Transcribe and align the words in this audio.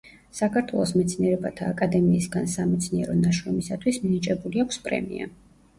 საქართველოს 0.35 0.93
მეცნიერებათა 1.01 1.67
აკადემიისგან 1.73 2.49
სამეცნიერო 2.55 3.19
ნაშრომისათვის 3.21 4.05
მინიჭებული 4.09 4.67
აქვს 4.67 4.85
პრემია. 4.91 5.33